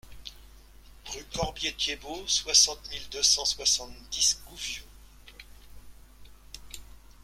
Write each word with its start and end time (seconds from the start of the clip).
Rue 1.13 1.23
Corbier 1.31 1.73
Thiébaut, 1.75 2.25
soixante 2.27 2.89
mille 2.89 3.07
deux 3.11 3.21
cent 3.21 3.45
soixante-dix 3.45 4.41
Gouvieux 4.49 4.83